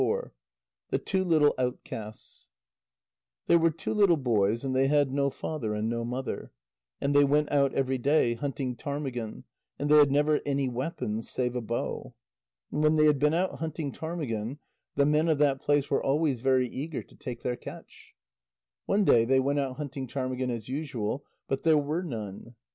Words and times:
THE 0.89 0.97
TWO 0.97 1.23
LITTLE 1.23 1.53
OUTCASTS 1.59 2.49
There 3.45 3.59
were 3.59 3.69
two 3.69 3.93
little 3.93 4.17
boys 4.17 4.63
and 4.63 4.75
they 4.75 4.87
had 4.87 5.11
no 5.11 5.29
father 5.29 5.75
and 5.75 5.89
no 5.91 6.03
mother, 6.03 6.51
and 6.99 7.15
they 7.15 7.23
went 7.23 7.51
out 7.51 7.75
every 7.75 7.99
day 7.99 8.33
hunting 8.33 8.75
ptarmigan, 8.75 9.43
and 9.77 9.91
they 9.91 9.97
had 9.97 10.09
never 10.09 10.41
any 10.43 10.67
weapons 10.67 11.29
save 11.29 11.55
a 11.55 11.61
bow. 11.61 12.15
And 12.71 12.81
when 12.81 12.95
they 12.95 13.05
had 13.05 13.19
been 13.19 13.35
out 13.35 13.59
hunting 13.59 13.91
ptarmigan, 13.91 14.57
the 14.95 15.05
men 15.05 15.27
of 15.27 15.37
that 15.37 15.61
place 15.61 15.91
were 15.91 16.01
always 16.03 16.41
very 16.41 16.65
eager 16.67 17.03
to 17.03 17.15
take 17.15 17.43
their 17.43 17.55
catch. 17.55 18.15
One 18.87 19.03
day 19.05 19.23
they 19.23 19.39
went 19.39 19.59
out 19.59 19.77
hunting 19.77 20.07
ptarmigan 20.07 20.49
as 20.49 20.67
usual, 20.67 21.27
but 21.47 21.61
there 21.61 21.77
were 21.77 22.01
none. 22.01 22.55